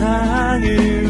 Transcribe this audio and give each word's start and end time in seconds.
세상을 0.00 1.09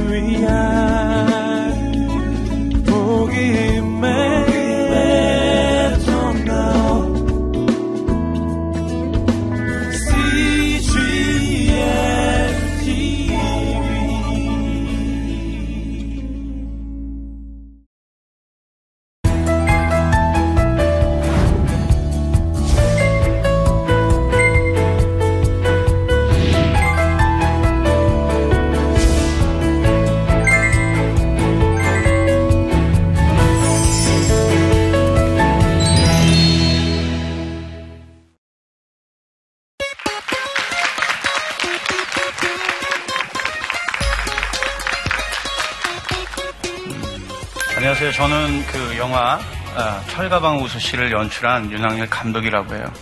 안녕하세요. 47.81 48.13
저는 48.13 48.67
그 48.67 48.99
영화 48.99 49.41
아, 49.75 50.05
철가방 50.11 50.63
우수 50.63 50.79
씨를 50.79 51.11
연출한 51.13 51.73
윤학열 51.73 52.11
감독이라고 52.11 52.75
해요. 52.75 52.93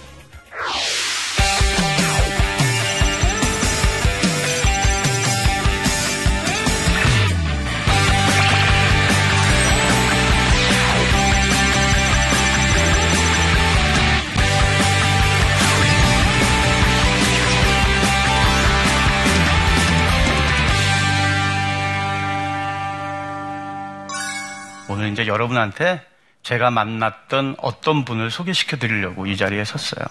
여러분한테 25.28 26.02
제가 26.42 26.70
만났던 26.70 27.56
어떤 27.58 28.04
분을 28.04 28.30
소개시켜 28.30 28.78
드리려고 28.78 29.26
이 29.26 29.36
자리에 29.36 29.64
섰어요. 29.64 30.04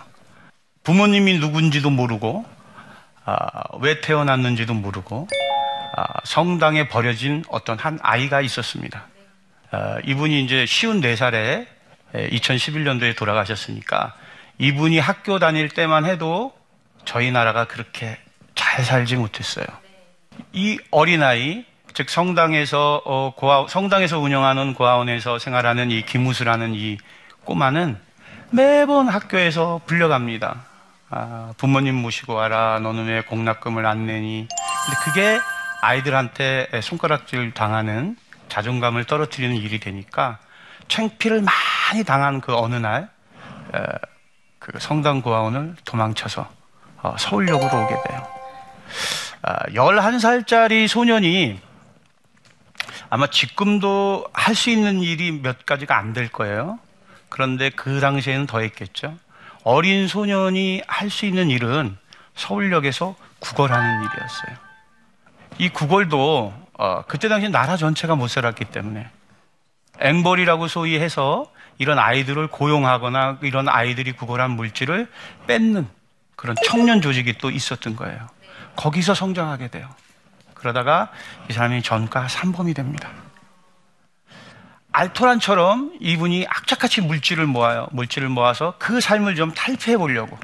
부모님이 0.83 1.39
누군지도 1.39 1.89
모르고, 1.89 2.45
아, 3.25 3.49
왜 3.81 3.99
태어났는지도 3.99 4.73
모르고, 4.73 5.27
아, 5.95 6.05
성당에 6.23 6.87
버려진 6.87 7.43
어떤 7.49 7.77
한 7.77 7.99
아이가 8.01 8.39
있었습니다. 8.41 9.07
아, 9.71 9.97
이분이 10.05 10.43
이제 10.43 10.65
쉬운 10.65 11.01
4살에 11.01 11.67
2011년도에 12.13 13.17
돌아가셨으니까 13.17 14.15
이분이 14.59 14.97
학교 14.99 15.39
다닐 15.39 15.69
때만 15.69 16.05
해도 16.05 16.55
저희 17.03 17.31
나라가 17.31 17.65
그렇게 17.65 18.17
잘 18.55 18.83
살지 18.83 19.17
못했어요. 19.17 19.65
이 20.53 20.79
어린아이, 20.91 21.65
즉 21.97 22.11
성당에서 22.11 23.01
어, 23.05 23.33
고아, 23.35 23.65
성당에서 23.67 24.19
운영하는 24.19 24.75
고아원에서 24.75 25.39
생활하는 25.39 25.89
이 25.89 26.05
김우수라는 26.05 26.75
이 26.75 26.99
꼬마는 27.43 27.97
매번 28.51 29.07
학교에서 29.07 29.81
불려갑니다. 29.87 30.63
아, 31.09 31.53
부모님 31.57 31.95
모시고 31.95 32.35
와라. 32.35 32.77
너는 32.83 33.07
왜 33.07 33.21
공납금을 33.21 33.87
안 33.87 34.05
내니? 34.05 34.47
근데 34.47 34.99
그게 35.05 35.39
아이들한테 35.81 36.69
손가락질 36.83 37.55
당하는 37.55 38.15
자존감을 38.47 39.05
떨어뜨리는 39.05 39.55
일이 39.55 39.79
되니까 39.79 40.37
챙피를 40.89 41.41
많이 41.41 42.03
당한 42.03 42.41
그 42.41 42.55
어느 42.55 42.75
날, 42.75 43.09
에, 43.73 43.79
그 44.59 44.77
성당 44.77 45.23
고아원을 45.23 45.77
도망쳐서 45.83 46.47
어, 47.01 47.15
서울역으로 47.17 47.65
오게 47.65 47.95
돼요. 48.07 48.27
아, 49.41 49.63
11살짜리 49.69 50.87
소년이 50.87 51.65
아마 53.09 53.27
지금도 53.27 54.25
할 54.33 54.55
수 54.55 54.69
있는 54.69 55.01
일이 55.01 55.31
몇 55.31 55.65
가지가 55.65 55.97
안 55.97 56.13
될 56.13 56.29
거예요. 56.29 56.79
그런데 57.29 57.69
그 57.69 57.99
당시에는 57.99 58.47
더 58.47 58.59
했겠죠. 58.59 59.17
어린 59.63 60.07
소년이 60.07 60.81
할 60.87 61.09
수 61.09 61.25
있는 61.25 61.49
일은 61.49 61.97
서울역에서 62.35 63.15
구걸하는 63.39 64.03
일이었어요. 64.03 64.55
이 65.57 65.69
구걸도 65.69 66.53
어, 66.79 67.01
그때 67.07 67.27
당시 67.27 67.49
나라 67.49 67.75
전체가 67.77 68.15
못 68.15 68.27
살았기 68.27 68.65
때문에 68.65 69.09
앵벌이라고 69.99 70.67
소위 70.67 70.99
해서 70.99 71.51
이런 71.79 71.97
아이들을 71.99 72.47
고용하거나 72.47 73.39
이런 73.41 73.67
아이들이 73.67 74.11
구걸한 74.11 74.51
물질을 74.51 75.09
뺏는 75.47 75.87
그런 76.35 76.55
청년 76.65 77.01
조직이 77.01 77.37
또 77.39 77.49
있었던 77.49 77.95
거예요. 77.95 78.27
거기서 78.75 79.15
성장하게 79.15 79.69
돼요. 79.69 79.89
그러다가 80.57 81.09
이 81.49 81.53
사람이 81.53 81.83
전과 81.83 82.27
3범이 82.27 82.75
됩니다. 82.75 83.09
알토란처럼 84.91 85.97
이분이 85.99 86.47
악착같이 86.49 87.01
물질을 87.01 87.45
모아요. 87.45 87.87
물질을 87.91 88.29
모아서 88.29 88.73
그 88.79 88.99
삶을 88.99 89.35
좀 89.35 89.53
탈피해 89.53 89.97
보려고. 89.97 90.37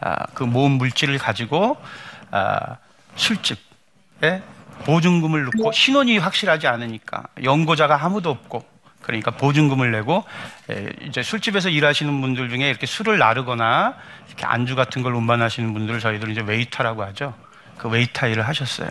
아, 0.00 0.26
그 0.34 0.42
모은 0.42 0.72
물질을 0.72 1.18
가지고 1.18 1.80
아, 2.32 2.78
술집에 3.14 4.42
보증금을 4.84 5.44
넣고 5.44 5.70
신원이 5.70 6.18
확실하지 6.18 6.66
않으니까 6.66 7.22
연고자가 7.44 8.04
아무도 8.04 8.30
없고 8.30 8.64
그러니까 9.00 9.30
보증금을 9.30 9.92
내고 9.92 10.24
에, 10.68 10.88
이제 11.02 11.22
술집에서 11.22 11.68
일하시는 11.68 12.20
분들 12.20 12.48
중에 12.48 12.68
이렇게 12.68 12.86
술을 12.86 13.18
나르거나 13.18 13.94
이렇게 14.26 14.44
안주 14.44 14.74
같은 14.74 15.02
걸 15.02 15.14
운반하시는 15.14 15.72
분들을 15.72 16.00
저희들은 16.00 16.32
이제 16.32 16.40
웨이터라고 16.40 17.04
하죠. 17.04 17.34
그 17.76 17.88
웨이터 17.88 18.26
일을 18.26 18.46
하셨어요. 18.48 18.88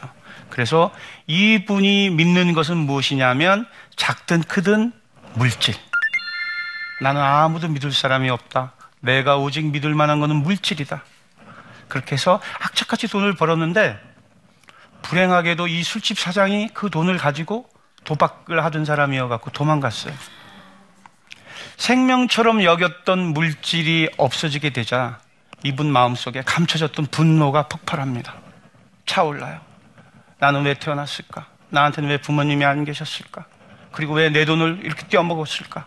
그래서 0.50 0.94
이분이 1.28 2.12
믿는 2.12 2.53
것은 2.53 2.78
무엇이냐면 2.78 3.66
작든 3.96 4.44
크든 4.44 4.92
물질. 5.34 5.75
나는 7.02 7.22
아무도 7.22 7.68
믿을 7.68 7.92
사람이 7.92 8.30
없다. 8.30 8.74
내가 9.00 9.38
오직 9.38 9.66
믿을 9.66 9.96
만한 9.96 10.20
것은 10.20 10.36
물질이다. 10.36 11.03
그렇게 11.88 12.14
해서 12.14 12.40
악착같이 12.59 13.08
돈을 13.08 13.36
벌었는데 13.36 14.00
불행하게도 15.02 15.68
이 15.68 15.84
술집 15.84 16.20
사장이 16.20 16.70
그 16.74 16.90
돈을 16.90 17.18
가지고 17.18 17.68
도박을 18.03 18.64
하던 18.64 18.86
사람이어 18.86 19.28
갖고 19.28 19.52
도망갔어요. 19.52 20.14
생명처럼 21.78 22.64
여겼던 22.64 23.20
물질이 23.34 24.09
없어지게 24.18 24.70
되자 24.70 25.20
이분 25.64 25.91
마음속에 25.91 26.41
감춰졌던 26.44 27.08
분노가 27.08 27.68
폭발합니다. 27.68 28.36
차올라요. 29.06 29.71
나는 30.41 30.63
왜 30.66 30.74
태어났을까? 30.74 31.46
나한테는 31.69 32.09
왜 32.09 32.18
부모님이 32.19 32.66
안 32.66 32.84
계셨을까? 32.84 33.46
그리고 33.91 34.16
왜 34.16 34.29
내 34.31 34.44
돈을 34.44 34.79
이렇게 34.84 35.07
떼어먹었을까? 35.07 35.85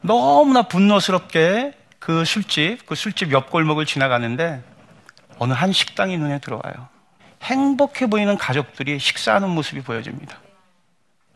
너무나 0.00 0.62
분노스럽게 0.62 1.74
그 1.98 2.24
술집, 2.24 2.86
그 2.86 2.94
술집 2.94 3.30
옆 3.32 3.50
골목을 3.50 3.84
지나가는데 3.84 4.64
어느 5.38 5.52
한 5.52 5.72
식당이 5.72 6.16
눈에 6.16 6.38
들어와요. 6.38 6.88
행복해 7.42 8.06
보이는 8.08 8.36
가족들이 8.38 8.98
식사하는 8.98 9.50
모습이 9.50 9.82
보여집니다. 9.82 10.38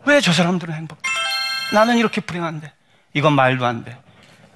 왜 0.06 0.20
저 0.22 0.32
사람들은 0.32 0.72
행복해? 0.72 1.02
나는 1.74 1.98
이렇게 1.98 2.20
불행한데. 2.22 2.72
이건 3.12 3.34
말도 3.34 3.66
안 3.66 3.84
돼. 3.84 3.98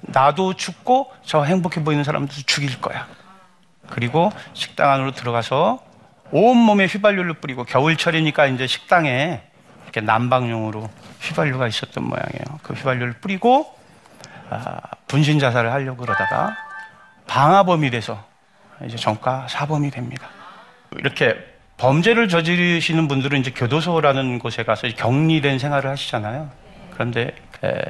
나도 0.01 0.55
죽고 0.55 1.13
저 1.23 1.43
행복해 1.43 1.83
보이는 1.83 2.03
사람들도 2.03 2.41
죽일 2.47 2.81
거야. 2.81 3.07
그리고 3.89 4.31
식당 4.53 4.89
안으로 4.91 5.11
들어가서 5.11 5.83
온몸에 6.31 6.85
휘발유를 6.85 7.35
뿌리고 7.35 7.63
겨울철이니까 7.63 8.47
이제 8.47 8.67
식당에 8.67 9.41
이렇게 9.83 10.01
난방용으로 10.01 10.89
휘발유가 11.21 11.67
있었던 11.67 12.03
모양이에요. 12.03 12.59
그 12.63 12.73
휘발유를 12.73 13.13
뿌리고 13.21 13.73
아, 14.49 14.79
분신 15.07 15.39
자살을 15.39 15.71
하려고 15.71 16.03
그러다가 16.03 16.55
방화범이 17.27 17.89
돼서 17.89 18.23
이제 18.85 18.97
정가 18.97 19.47
사범이 19.49 19.91
됩니다. 19.91 20.27
이렇게 20.97 21.37
범죄를 21.77 22.27
저지르시는 22.27 23.07
분들은 23.07 23.39
이제 23.39 23.51
교도소라는 23.51 24.39
곳에 24.39 24.63
가서 24.63 24.87
격리된 24.89 25.57
생활을 25.59 25.89
하시잖아요. 25.89 26.49
그런데 26.91 27.33
에, 27.63 27.81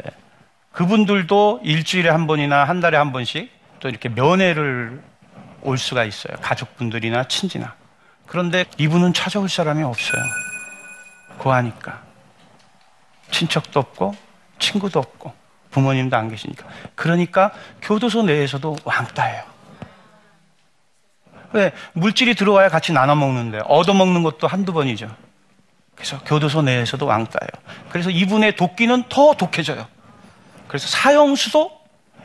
그분들도 0.71 1.61
일주일에 1.63 2.09
한 2.09 2.27
번이나 2.27 2.63
한 2.63 2.79
달에 2.79 2.97
한 2.97 3.11
번씩 3.11 3.51
또 3.79 3.89
이렇게 3.89 4.09
면회를 4.09 5.01
올 5.63 5.77
수가 5.77 6.05
있어요. 6.05 6.37
가족분들이나 6.41 7.25
친지나. 7.25 7.75
그런데 8.31 8.63
이분은 8.77 9.11
찾아올 9.11 9.49
사람이 9.49 9.83
없어요. 9.83 10.21
고하니까. 11.37 12.01
친척도 13.29 13.77
없고, 13.77 14.15
친구도 14.57 14.99
없고, 14.99 15.33
부모님도 15.69 16.15
안 16.15 16.29
계시니까. 16.29 16.65
그러니까 16.95 17.51
교도소 17.81 18.23
내에서도 18.23 18.77
왕따예요. 18.85 19.43
왜 21.51 21.73
물질이 21.91 22.35
들어와야 22.35 22.69
같이 22.69 22.93
나눠 22.93 23.15
먹는데 23.15 23.59
얻어 23.65 23.93
먹는 23.93 24.23
것도 24.23 24.47
한두 24.47 24.71
번이죠. 24.71 25.13
그래서 25.93 26.17
교도소 26.23 26.61
내에서도 26.61 27.05
왕따예요. 27.05 27.49
그래서 27.89 28.09
이분의 28.09 28.55
도끼는 28.55 29.09
더 29.09 29.33
독해져요. 29.33 29.85
그래서 30.69 30.87
사형수도 30.87 31.69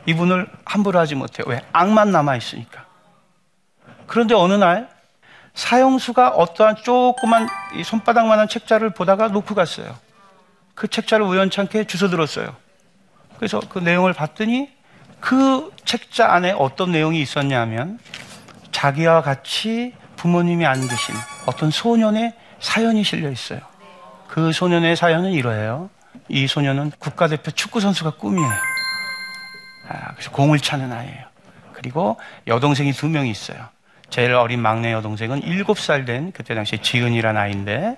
이분을 0.05 0.49
함부로 0.63 0.99
하지 0.99 1.15
못해요. 1.15 1.43
왜? 1.49 1.61
악만 1.73 2.11
남아 2.11 2.37
있으니까. 2.37 2.85
그런데 4.05 4.35
어느 4.35 4.53
날 4.53 4.95
사형수가 5.57 6.29
어떠한 6.29 6.75
조그만 6.83 7.49
손바닥만한 7.83 8.47
책자를 8.47 8.91
보다가 8.91 9.29
놓고 9.29 9.55
갔어요. 9.55 9.97
그 10.75 10.87
책자를 10.87 11.25
우연찮게 11.25 11.85
주워 11.85 12.11
들었어요. 12.11 12.55
그래서 13.37 13.59
그 13.67 13.79
내용을 13.79 14.13
봤더니 14.13 14.69
그 15.19 15.73
책자 15.83 16.31
안에 16.31 16.51
어떤 16.51 16.91
내용이 16.91 17.19
있었냐면 17.19 17.99
자기와 18.71 19.23
같이 19.23 19.95
부모님이 20.15 20.67
안 20.67 20.79
계신 20.79 21.15
어떤 21.47 21.71
소년의 21.71 22.35
사연이 22.59 23.03
실려 23.03 23.31
있어요. 23.31 23.59
그 24.27 24.51
소년의 24.51 24.95
사연은 24.95 25.31
이러해요. 25.31 25.89
이 26.29 26.45
소년은 26.45 26.91
국가대표 26.99 27.49
축구선수가 27.49 28.11
꿈이에요. 28.11 28.51
아, 29.89 30.13
그래서 30.13 30.29
공을 30.29 30.59
차는 30.59 30.91
아이예요. 30.91 31.25
그리고 31.73 32.19
여동생이 32.45 32.91
두 32.91 33.07
명이 33.07 33.31
있어요. 33.31 33.69
제일 34.09 34.33
어린 34.33 34.61
막내 34.61 34.93
여동생은 34.93 35.41
7살 35.41 36.05
된 36.05 36.31
그때 36.31 36.55
당시에 36.55 36.79
지은이라는 36.81 37.39
아이인데 37.39 37.97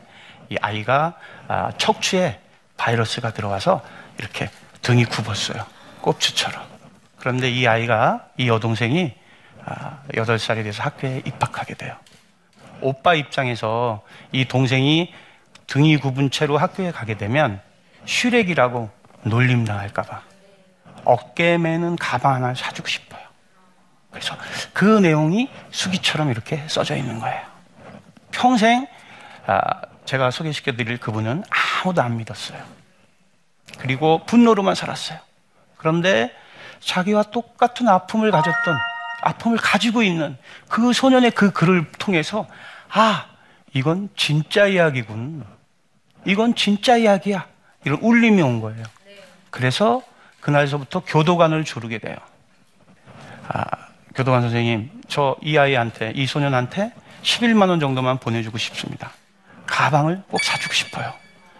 이 0.50 0.58
아이가 0.62 1.14
아, 1.48 1.72
척추에 1.78 2.40
바이러스가 2.78 3.32
들어와서 3.34 3.84
이렇게 4.18 4.50
등이 4.82 5.06
굽었어요. 5.06 5.66
꼽추처럼. 6.02 6.64
그런데 7.18 7.50
이 7.50 7.68
아이가, 7.68 8.26
이 8.38 8.48
여동생이 8.48 9.14
아, 9.66 10.00
8살이 10.14 10.64
돼서 10.64 10.82
학교에 10.84 11.22
입학하게 11.26 11.76
돼요. 11.76 11.96
오빠 12.82 13.14
입장에서 13.14 14.02
이 14.32 14.46
동생이 14.46 15.14
등이 15.68 15.98
굽은 15.98 16.32
채로 16.32 16.58
학교에 16.58 16.92
가게 16.92 17.18
되면 17.18 17.62
슈렉이라고 18.06 18.90
놀림 19.24 19.66
당할까봐 19.66 20.22
어깨 21.04 21.58
매는 21.58 21.98
가방 21.98 22.36
하나 22.36 22.54
사주고 22.54 22.88
싶어요. 22.88 23.09
그래서 24.20 24.38
그 24.74 25.00
내용이 25.00 25.50
수기처럼 25.72 26.30
이렇게 26.30 26.64
써져 26.68 26.96
있는 26.96 27.20
거예요. 27.20 27.42
평생 28.32 28.86
아, 29.48 29.82
제가 30.06 30.30
소개시켜 30.32 30.74
드릴 30.74 31.00
그분은 31.00 31.44
아무도 31.84 32.02
안 32.02 32.18
믿었어요. 32.18 32.62
그리고 33.78 34.24
분노로만 34.26 34.76
살았어요. 34.76 35.20
그런데 35.78 36.36
자기와 36.82 37.24
똑같은 37.24 37.88
아픔을 37.88 38.32
가졌던 38.32 38.78
아픔을 39.22 39.58
가지고 39.58 40.04
있는 40.04 40.38
그 40.68 40.94
소년의 40.94 41.32
그 41.32 41.52
글을 41.52 41.92
통해서 41.94 42.48
아 42.90 43.26
이건 43.74 44.10
진짜 44.16 44.66
이야기군. 44.66 45.46
이건 46.26 46.56
진짜 46.56 46.98
이야기야. 46.98 47.48
이런 47.86 48.00
울림이 48.02 48.42
온 48.42 48.60
거예요. 48.62 48.84
그래서 49.50 50.02
그날서부터 50.42 51.02
교도관을 51.06 51.64
조르게 51.64 52.00
돼요. 52.00 52.18
아, 53.48 53.64
교도관 54.20 54.42
선생님, 54.42 54.90
저 55.08 55.38
이 55.42 55.58
아이한테, 55.58 56.12
이 56.14 56.26
소년한테 56.26 56.92
11만 57.24 57.70
원 57.70 57.80
정도만 57.80 58.18
보내주고 58.18 58.58
싶습니다. 58.58 59.12
가방을 59.66 60.24
꼭 60.28 60.44
사주고 60.44 60.74
싶어요. 60.74 61.14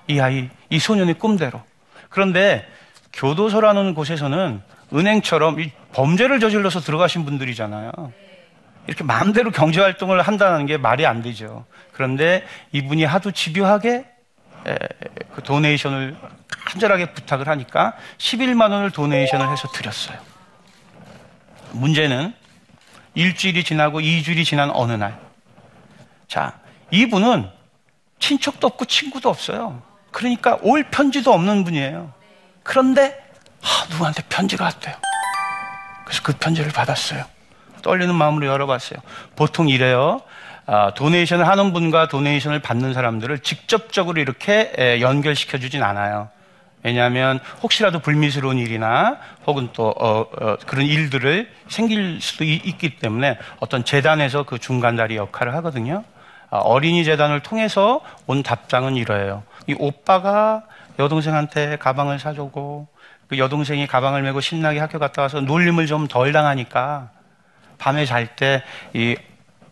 이 0.08 0.20
아이, 0.20 0.50
이 0.70 0.78
소년의 0.78 1.14
꿈대로. 1.20 1.62
그런데 2.10 2.68
교도소라는 3.14 3.94
곳에서는 3.94 4.62
은행처럼 4.94 5.62
이 5.62 5.72
범죄를 5.94 6.42
저질러서 6.42 6.82
들어가신 6.82 7.24
분들이잖아요. 7.24 7.92
이렇게 8.88 9.04
마음대로 9.06 9.52
경제 9.52 9.80
활동을 9.80 10.22
한다는 10.22 10.66
게 10.66 10.76
말이 10.76 11.06
안 11.06 11.22
되죠. 11.22 11.66
그런데 11.94 12.44
이분이 12.74 13.06
하도 13.06 13.32
집요하게 13.32 14.06
에, 14.68 14.78
그 15.34 15.44
도네이션을 15.44 16.18
간절하게 16.50 17.14
부탁을 17.14 17.48
하니까 17.48 17.94
11만 18.18 18.72
원을 18.72 18.92
도네이션을 18.92 19.50
해서 19.50 19.70
드렸어요. 19.70 20.18
문제는 21.72 22.34
일주일이 23.24 23.66
지나고 23.66 24.00
2주일이 24.00 24.46
지난 24.46 24.72
어느 24.72 24.94
날. 24.94 25.20
자, 26.30 26.54
이분은 26.90 27.50
친척도 28.20 28.66
없고 28.66 28.86
친구도 28.86 29.28
없어요. 29.28 29.82
그러니까 30.12 30.58
올 30.62 30.84
편지도 30.84 31.34
없는 31.34 31.66
분이에요. 31.66 32.14
그런데 32.64 33.20
아, 33.62 33.88
누구한테 33.92 34.24
편지가 34.30 34.64
왔대요. 34.64 34.96
그래서 36.06 36.22
그 36.24 36.32
편지를 36.34 36.72
받았어요. 36.72 37.26
떨리는 37.82 38.16
마음으로 38.16 38.48
열어봤어요. 38.48 39.00
보통 39.36 39.68
이래요. 39.68 40.22
아, 40.66 40.94
도네이션을 40.94 41.46
하는 41.46 41.74
분과 41.74 42.08
도네이션을 42.08 42.62
받는 42.62 42.94
사람들을 42.94 43.40
직접적으로 43.40 44.22
이렇게 44.22 45.00
연결시켜 45.02 45.58
주진 45.58 45.84
않아요. 45.84 46.30
왜냐하면 46.84 47.40
혹시라도 47.62 48.00
불미스러운 48.00 48.58
일이나 48.58 49.18
혹은 49.46 49.70
또 49.74 49.90
어, 49.90 50.22
어, 50.22 50.58
그런 50.66 50.86
일들을 50.86 51.52
생길 51.68 52.22
수도 52.22 52.46
있, 52.46 52.78
기 52.78 52.98
때문에 52.98 53.38
어떤 53.60 53.84
재단에서 53.84 54.44
그 54.44 54.60
중간다리 54.60 55.18
역할을 55.18 55.54
하거든요. 55.56 56.04
아, 56.50 56.58
어린이 56.58 57.04
재단을 57.04 57.42
통해서 57.42 58.02
온 58.28 58.44
답장은 58.44 58.96
이러해요. 58.96 59.44
이 59.68 59.76
오빠가 59.78 60.64
여동생한테 60.98 61.78
가방을 61.78 62.18
사주고 62.20 62.88
그 63.28 63.38
여동생이 63.38 63.86
가방을 63.88 64.22
메고 64.24 64.40
신나게 64.42 64.80
학교 64.80 65.00
갔다 65.00 65.22
와서 65.22 65.42
놀림을 65.42 65.86
좀 65.86 66.08
덜 66.08 66.32
당하니까 66.32 67.12
밤에 67.78 68.06
잘 68.06 68.36
때 68.36 68.62
이 68.94 69.16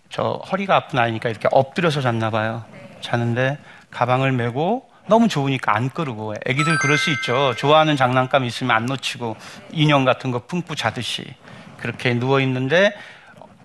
저 0.09 0.41
허리가 0.51 0.75
아픈 0.75 0.99
아이니까 0.99 1.29
이렇게 1.29 1.47
엎드려서 1.51 2.01
잤나 2.01 2.29
봐요. 2.29 2.63
자는데 3.01 3.57
가방을 3.91 4.31
메고 4.31 4.86
너무 5.07 5.27
좋으니까 5.27 5.75
안 5.75 5.89
끄르고 5.89 6.35
애기들 6.45 6.77
그럴 6.77 6.97
수 6.97 7.09
있죠. 7.11 7.53
좋아하는 7.57 7.95
장난감 7.95 8.45
있으면 8.45 8.75
안 8.75 8.85
놓치고 8.85 9.35
인형 9.71 10.05
같은 10.05 10.31
거 10.31 10.39
품고 10.45 10.75
자듯이 10.75 11.25
그렇게 11.77 12.13
누워 12.13 12.39
있는데 12.41 12.93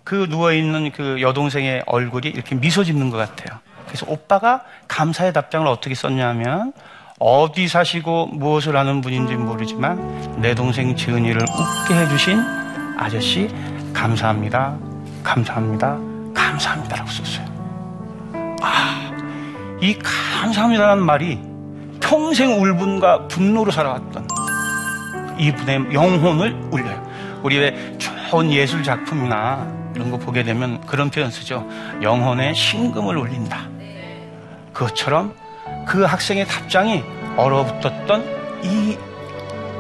그 0.05 0.29
누워 0.29 0.53
있는 0.53 0.91
그 0.93 1.21
여동생의 1.21 1.85
얼굴이 1.87 2.29
이렇게 2.29 2.55
미소 2.55 2.85
짓는 2.85 3.11
것 3.11 3.17
같아요. 3.17 3.59
그래서 3.87 4.07
오빠가 4.09 4.63
감사의 4.89 5.33
답장을 5.33 5.67
어떻게 5.67 5.95
썼냐면 5.95 6.73
어디 7.19 7.69
사시고 7.69 8.27
무엇을 8.27 8.77
하는 8.77 9.01
분인지 9.01 9.35
모르지만 9.35 10.41
내 10.41 10.55
동생 10.55 10.97
지은이를 10.97 11.43
웃게 11.43 11.95
해주신 11.95 12.41
아저씨 12.99 13.49
감사합니다. 13.93 14.77
감사합니다. 15.23 15.99
감사합니다라고 16.35 17.09
썼어요. 17.09 17.52
아, 19.83 19.85
이 19.85 19.99
감사합니다라는 19.99 21.03
말이 21.05 21.41
평생 22.01 22.63
울분과 22.63 23.27
분노로 23.27 23.73
살아왔던 23.73 24.29
이분의 25.39 25.93
영혼을 25.93 26.53
울려요. 26.71 27.41
우리 27.43 27.59
왜 27.59 27.99
좋은 27.99 28.53
예술 28.53 28.85
작품이나 28.85 29.67
이런 29.97 30.11
거 30.13 30.19
보게 30.19 30.45
되면 30.45 30.81
그런 30.87 31.11
표현 31.11 31.33
쓰죠. 31.33 31.67
영혼의 32.01 32.55
신금을 32.55 33.17
울린다. 33.17 33.69
그것처럼 34.73 35.35
그 35.87 36.05
학생의 36.05 36.47
답장이 36.47 37.03
얼어붙었던 37.37 38.63
이 38.63 38.97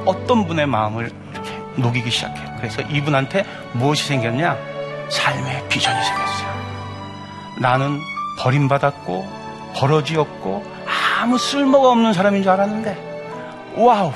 어떤 0.04 0.46
분의 0.46 0.66
마음을 0.66 1.12
이렇게 1.32 1.50
녹이기 1.76 2.10
시작해요. 2.10 2.56
그래서 2.56 2.82
이분한테 2.82 3.46
무엇이 3.72 4.08
생겼냐? 4.08 4.56
삶의 5.08 5.68
비전이 5.68 6.04
생겼어요. 6.04 6.52
나는 7.60 8.00
버림받았고 8.40 9.41
버러지였고 9.74 10.64
아무 11.20 11.38
쓸모가 11.38 11.90
없는 11.90 12.12
사람인 12.12 12.42
줄 12.42 12.52
알았는데 12.52 13.74
wow 13.76 14.12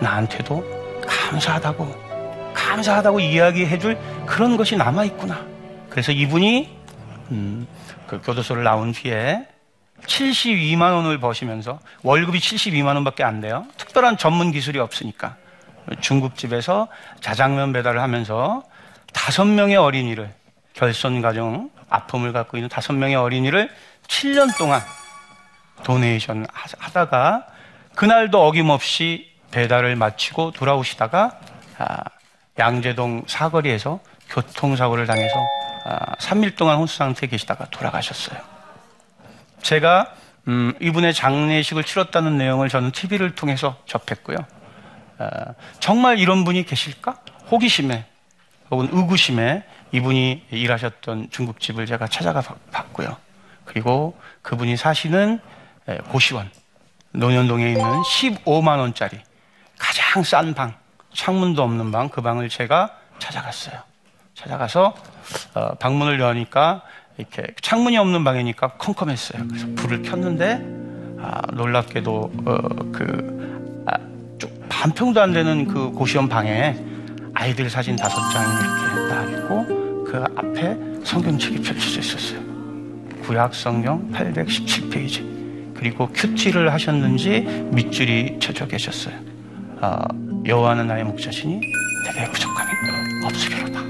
나한테도 0.00 0.64
감사하다고 1.06 2.10
감사하다고 2.54 3.20
이야기해줄 3.20 3.98
그런 4.26 4.56
것이 4.56 4.76
남아 4.76 5.04
있구나. 5.04 5.44
그래서 5.88 6.12
이분이 6.12 6.76
음, 7.30 7.66
그 8.06 8.20
교도소를 8.22 8.64
나온 8.64 8.92
뒤에 8.92 9.46
72만 10.06 10.94
원을 10.94 11.18
버시면서 11.18 11.78
월급이 12.02 12.38
72만 12.38 12.94
원밖에 12.94 13.22
안 13.22 13.40
돼요. 13.40 13.66
특별한 13.76 14.16
전문 14.16 14.50
기술이 14.52 14.78
없으니까 14.78 15.36
중국집에서 16.00 16.88
자장면 17.20 17.72
배달을 17.72 18.00
하면서 18.00 18.62
다섯 19.12 19.44
명의 19.44 19.76
어린이를 19.76 20.32
결손 20.74 21.20
가정 21.20 21.70
아픔을 21.88 22.32
갖고 22.32 22.56
있는 22.56 22.68
다섯 22.68 22.92
명의 22.92 23.16
어린이를 23.16 23.70
7년 24.10 24.56
동안 24.58 24.82
도네이션 25.84 26.46
하다가 26.52 27.46
그날도 27.94 28.44
어김없이 28.46 29.30
배달을 29.50 29.96
마치고 29.96 30.50
돌아오시다가 30.52 31.40
아, 31.78 31.96
양재동 32.58 33.24
사거리에서 33.26 34.00
교통사고를 34.28 35.06
당해서 35.06 35.34
아, 35.86 36.14
3일 36.16 36.56
동안 36.56 36.76
혼수 36.76 36.96
상태에 36.96 37.28
계시다가 37.28 37.66
돌아가셨어요. 37.70 38.38
제가 39.62 40.12
음, 40.48 40.74
이분의 40.80 41.14
장례식을 41.14 41.84
치렀다는 41.84 42.36
내용을 42.36 42.68
저는 42.68 42.92
TV를 42.92 43.34
통해서 43.34 43.78
접했고요. 43.86 44.38
어, 45.18 45.28
정말 45.78 46.18
이런 46.18 46.44
분이 46.44 46.64
계실까? 46.64 47.20
호기심에 47.50 48.04
혹은 48.70 48.88
의구심에 48.92 49.64
이분이 49.92 50.46
일하셨던 50.50 51.30
중국집을 51.30 51.86
제가 51.86 52.06
찾아가 52.06 52.40
봤고요. 52.70 53.16
그리고 53.70 54.18
그분이 54.42 54.76
사시는 54.76 55.38
에, 55.88 55.98
고시원 56.08 56.50
논현동에 57.12 57.68
있는 57.68 57.84
15만 57.84 58.78
원짜리 58.78 59.16
가장 59.78 60.24
싼 60.24 60.54
방, 60.54 60.74
창문도 61.14 61.62
없는 61.62 61.92
방, 61.92 62.08
그 62.08 62.20
방을 62.20 62.48
제가 62.48 62.90
찾아갔어요. 63.20 63.80
찾아가서 64.34 64.94
어, 65.54 65.74
방문을 65.74 66.20
여니까 66.20 66.82
이렇게 67.16 67.46
창문이 67.62 67.96
없는 67.96 68.24
방이니까 68.24 68.72
컴컴했어요. 68.72 69.46
그래서 69.46 69.66
불을 69.76 70.02
켰는데 70.02 70.60
아, 71.22 71.40
놀랍게도 71.52 72.32
어, 72.46 72.58
그 72.92 73.84
아, 73.86 73.96
좀 74.38 74.66
반평도 74.68 75.20
안 75.20 75.32
되는 75.32 75.68
그 75.68 75.92
고시원 75.92 76.28
방에 76.28 76.76
아이들 77.34 77.70
사진 77.70 77.94
다섯 77.94 78.20
장이 78.30 78.52
이렇게 78.52 79.08
딱 79.08 79.30
있고 79.30 79.66
그 80.04 80.24
앞에 80.36 81.04
성경책이 81.04 81.62
펼쳐져 81.62 82.00
있었어요. 82.00 82.49
구약 83.30 83.54
성경 83.54 84.10
817페이지. 84.10 85.24
그리고 85.76 86.08
큐티를 86.08 86.72
하셨는지 86.72 87.42
밑줄이 87.70 88.40
쳐져 88.40 88.66
계셨어요. 88.66 89.14
아, 89.80 90.02
여호와는 90.44 90.88
나의 90.88 91.04
목자시니 91.04 91.60
내게 91.60 92.32
부족함이 92.32 92.70
없으리로다. 93.24 93.80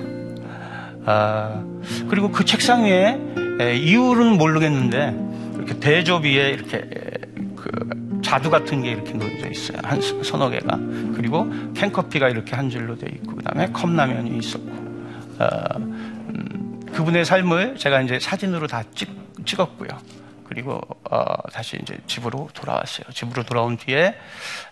아, 1.06 1.64
그리고 2.10 2.30
그 2.30 2.44
책상 2.44 2.84
위에 2.84 3.18
에, 3.60 3.76
이유는 3.78 4.36
모르겠는데 4.36 5.16
이렇게 5.56 5.80
대조 5.80 6.16
위에 6.16 6.50
이렇게 6.50 6.76
에, 6.76 7.10
그 7.56 8.20
자두 8.22 8.50
같은 8.50 8.82
게 8.82 8.90
이렇게 8.90 9.14
놓여져 9.14 9.48
있어요. 9.50 9.78
한 9.82 10.02
서- 10.02 10.22
서너 10.22 10.50
개가. 10.50 10.76
그리고 11.16 11.50
캔커피가 11.72 12.28
이렇게 12.28 12.54
한 12.54 12.68
줄로 12.68 12.94
돼 12.94 13.06
있고 13.14 13.36
그다음에 13.36 13.68
컵라면이 13.72 14.36
있었고 14.36 14.68
어, 15.38 15.48
음, 15.78 16.80
그분의 16.92 17.24
삶을 17.24 17.76
제가 17.76 18.02
이제 18.02 18.18
사진으로 18.20 18.66
다 18.66 18.82
찍, 18.94 19.08
찍었고요. 19.50 19.88
그리고 20.44 20.80
어, 21.10 21.48
다시 21.52 21.78
이제 21.80 21.98
집으로 22.06 22.48
돌아왔어요. 22.54 23.12
집으로 23.12 23.42
돌아온 23.44 23.76
뒤에 23.76 24.16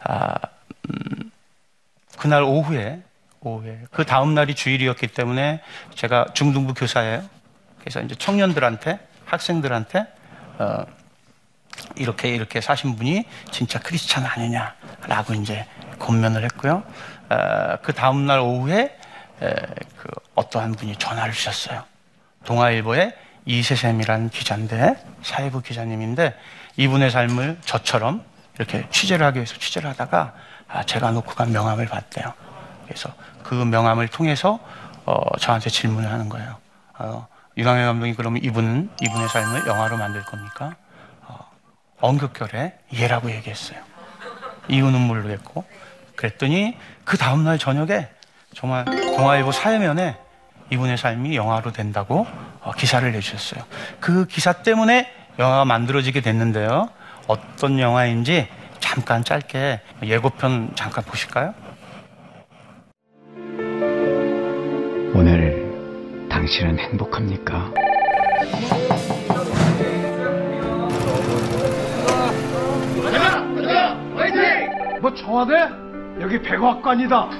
아, 0.05 0.35
음, 0.89 1.31
그날 2.19 2.43
오후에 2.43 3.03
오후에 3.41 3.85
그 3.91 4.05
다음 4.05 4.35
날이 4.35 4.55
주일이었기 4.55 5.09
때문에 5.09 5.63
제가 5.95 6.27
중등부 6.35 6.75
교사예요. 6.75 7.29
그래서 7.81 8.01
이제 8.01 8.15
청년들한테 8.15 8.99
학생들한테 9.25 10.07
어, 10.59 10.85
이렇게 11.97 12.29
이렇게 12.29 12.61
사신 12.61 12.97
분이 12.97 13.25
진짜 13.51 13.79
크리스찬 13.79 14.25
아니냐라고 14.25 15.35
이제 15.35 15.67
권면을 15.99 16.45
했고요. 16.45 16.83
어, 17.31 17.77
그 17.83 17.93
다음 17.93 18.27
날 18.27 18.41
오후에 18.41 18.99
에, 19.41 19.51
그 19.97 20.09
어떠한 20.35 20.73
분이 20.73 20.97
전화를 20.97 21.33
주셨어요. 21.33 21.85
동아일보의 22.45 23.28
이세샘이라는 23.49 24.29
기자인데 24.29 25.03
사회부 25.23 25.63
기자님인데 25.63 26.39
이분의 26.77 27.11
삶을 27.11 27.59
저처럼 27.65 28.23
이렇게 28.57 28.87
취재를 28.91 29.27
하기 29.27 29.39
위해서 29.39 29.57
취재를 29.57 29.89
하다가 29.91 30.35
아, 30.69 30.83
제가 30.85 31.11
놓고 31.13 31.35
간 31.35 31.51
명함을 31.51 31.87
봤대요. 31.87 32.35
그래서 32.85 33.11
그 33.43 33.55
명함을 33.55 34.09
통해서 34.09 34.61
어, 35.07 35.37
저한테 35.39 35.71
질문을 35.71 36.11
하는 36.11 36.29
거예요. 36.29 36.59
어, 36.99 37.27
유광현 37.57 37.87
감독이 37.87 38.15
그러면 38.15 38.45
이분 38.45 38.91
이분의 39.01 39.29
삶을 39.29 39.67
영화로 39.67 39.97
만들 39.97 40.23
겁니까? 40.25 40.77
어, 41.27 41.39
언급결에 42.01 42.79
예라고 42.93 43.31
얘기했어요. 43.31 43.81
이유는 44.69 45.01
모르겠고 45.01 45.65
그랬더니 46.17 46.77
그 47.05 47.17
다음날 47.17 47.59
저녁에 47.59 48.09
정말 48.55 48.85
동아일보 48.85 49.53
사회면에 49.53 50.19
이분의 50.71 50.99
삶이 50.99 51.35
영화로 51.35 51.73
된다고 51.73 52.27
어, 52.29 52.48
기사를 52.77 53.11
내주셨어요. 53.13 53.65
그 54.01 54.27
기사 54.27 54.53
때문에 54.53 55.11
영화가 55.39 55.65
만들어지게 55.65 56.21
됐는데요. 56.21 56.89
어떤 57.27 57.79
영화인지 57.79 58.49
잠깐 58.81 59.25
짧게 59.25 59.81
예고편 60.03 60.73
잠깐 60.75 61.05
보실까요? 61.05 61.55
오늘 65.15 66.29
당신은 66.31 66.79
행복합니까? 66.79 67.73
뭐 75.01 75.15
청와대? 75.15 75.55
여기 76.21 76.41
백악관이다. 76.43 77.31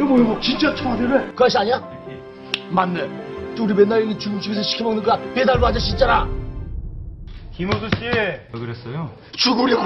여보 0.00 0.18
여보 0.18 0.40
진짜 0.40 0.74
청와대래? 0.74 1.26
그것이 1.26 1.58
아니야? 1.58 1.80
맞네. 2.70 3.31
우리 3.60 3.74
맨날 3.74 4.02
여기 4.02 4.18
중국집에서 4.18 4.62
시켜 4.62 4.84
먹는 4.84 5.02
거 5.02 5.16
배달부 5.34 5.66
아저씨 5.66 5.92
있잖아. 5.92 6.28
김호수 7.54 7.88
씨. 7.98 8.04
왜 8.06 8.42
그랬어요? 8.52 9.12
죽으려고. 9.32 9.82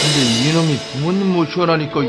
근데 0.00 0.48
이놈이 0.48 0.76
부모님 0.92 1.32
모시오라니까 1.32 2.00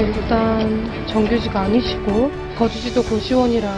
일단 0.00 1.06
정규직 1.08 1.54
아니시고 1.54 2.30
거주지도 2.56 3.02
고시원이라 3.04 3.68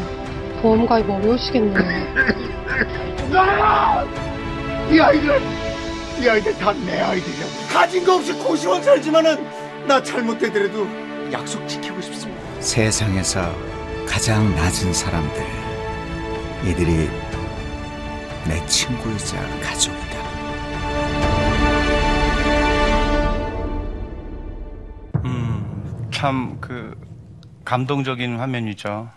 보험 0.62 0.86
가입 0.86 1.08
어려우시겠네요. 1.08 1.74
이 4.92 4.98
아이들, 5.00 5.40
이 6.20 6.28
아이들 6.28 6.54
다 6.58 6.72
내 6.72 7.00
아이들이야. 7.00 7.46
가진 7.72 8.04
거 8.04 8.16
없이 8.16 8.32
고시원 8.34 8.82
살지만은 8.82 9.46
나 9.86 10.02
잘못되더라도 10.02 10.86
약속 11.32 11.66
지키고 11.66 12.00
싶습니다. 12.02 12.42
세상에서 12.60 13.54
가장 14.06 14.54
낮은 14.54 14.92
사람들 14.92 15.42
이들이 16.66 17.08
내 18.46 18.66
친구이자 18.66 19.36
가족이다 19.62 20.18
참 26.20 26.60
그 26.60 26.94
감동적인 27.64 28.38
화면이죠. 28.38 29.10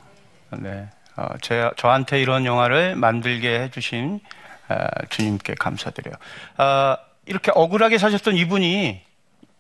네, 0.59 0.87
어, 1.17 1.27
제, 1.41 1.69
저한테 1.75 2.21
이런 2.21 2.45
영화를 2.45 2.95
만들게 2.95 3.59
해주신 3.59 4.21
어, 4.69 4.75
주님께 5.09 5.55
감사드려요. 5.59 6.15
어, 6.59 6.95
이렇게 7.25 7.51
억울하게 7.53 7.97
사셨던 7.97 8.37
이분이 8.37 9.01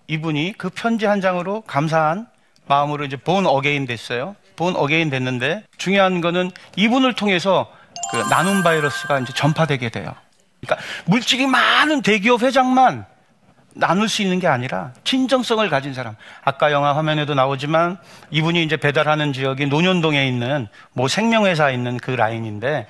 이분이 0.07 0.53
그 0.57 0.69
편지 0.69 1.05
한 1.05 1.19
장으로 1.19 1.61
감사한 1.61 2.27
마음으로 2.67 3.03
이제 3.03 3.17
born 3.17 3.45
again 3.45 3.87
됐어요. 3.87 4.37
born 4.55 4.77
again 4.77 5.09
됐는데 5.09 5.63
중요한 5.77 6.21
거는 6.21 6.49
이분을 6.77 7.13
통해서 7.13 7.69
그 8.11 8.17
나눔 8.29 8.63
바이러스가 8.63 9.19
이제 9.19 9.33
전파되게 9.33 9.89
돼요. 9.89 10.15
그러니까 10.61 10.85
물질이 11.07 11.47
많은 11.47 12.03
대기업 12.03 12.41
회장만 12.41 13.05
나눌 13.75 14.07
수 14.07 14.21
있는 14.21 14.39
게 14.39 14.47
아니라 14.47 14.91
진정성을 15.03 15.67
가진 15.69 15.93
사람. 15.93 16.15
아까 16.43 16.71
영화 16.71 16.95
화면에도 16.95 17.33
나오지만 17.33 17.97
이분이 18.31 18.63
이제 18.63 18.77
배달하는 18.77 19.33
지역이 19.33 19.67
논현동에 19.67 20.27
있는 20.27 20.67
뭐 20.93 21.07
생명회사 21.07 21.71
있는 21.71 21.97
그 21.97 22.11
라인인데 22.11 22.87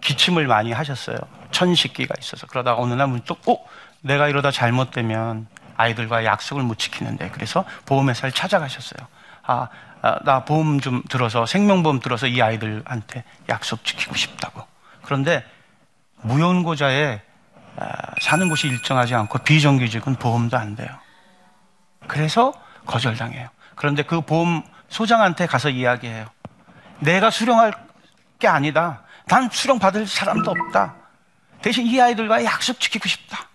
기침을 0.00 0.46
많이 0.46 0.72
하셨어요. 0.72 1.16
천식기가 1.50 2.14
있어서. 2.20 2.46
그러다가 2.46 2.80
어느 2.80 2.94
날 2.94 3.08
문득, 3.08 3.48
어? 3.48 3.64
내가 4.02 4.28
이러다 4.28 4.50
잘못되면 4.50 5.46
아이들과 5.76 6.24
약속을 6.24 6.62
못 6.62 6.78
지키는데. 6.78 7.30
그래서 7.30 7.64
보험회사를 7.86 8.32
찾아가셨어요. 8.32 9.06
아, 9.42 9.68
아, 10.02 10.18
나 10.24 10.44
보험 10.44 10.80
좀 10.80 11.02
들어서, 11.08 11.46
생명보험 11.46 12.00
들어서 12.00 12.26
이 12.26 12.40
아이들한테 12.42 13.24
약속 13.48 13.84
지키고 13.84 14.14
싶다고. 14.14 14.62
그런데 15.02 15.44
무연고자에 16.22 17.14
아, 17.14 17.33
사는 18.20 18.48
곳이 18.48 18.68
일정하지 18.68 19.14
않고 19.14 19.38
비정규직은 19.38 20.16
보험도 20.16 20.56
안 20.56 20.76
돼요. 20.76 20.88
그래서 22.06 22.52
거절당해요. 22.86 23.48
그런데 23.74 24.02
그 24.02 24.20
보험 24.20 24.62
소장한테 24.88 25.46
가서 25.46 25.70
이야기해요. 25.70 26.26
내가 27.00 27.30
수령할 27.30 27.72
게 28.38 28.48
아니다. 28.48 29.02
난 29.26 29.48
수령 29.50 29.78
받을 29.78 30.06
사람도 30.06 30.50
없다. 30.50 30.94
대신 31.62 31.86
이 31.86 32.00
아이들과 32.00 32.44
약속 32.44 32.78
지키고 32.78 33.08
싶다. 33.08 33.48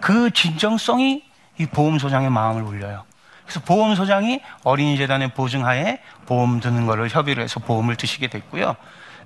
그 0.00 0.30
진정성이 0.32 1.24
이 1.58 1.66
보험 1.66 1.98
소장의 1.98 2.30
마음을 2.30 2.62
울려요. 2.62 3.04
그래서 3.44 3.60
보험 3.60 3.94
소장이 3.94 4.40
어린이 4.64 4.96
재단의 4.96 5.34
보증하에 5.34 6.00
보험 6.26 6.60
드는 6.60 6.86
거를 6.86 7.08
협의를 7.08 7.42
해서 7.42 7.60
보험을 7.60 7.96
드시게 7.96 8.28
됐고요. 8.28 8.76